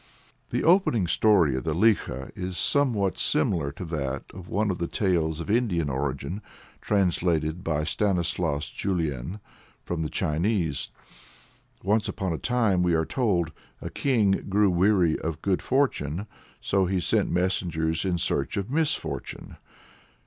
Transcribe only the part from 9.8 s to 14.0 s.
from the Chinese. Once upon a time, we are told, a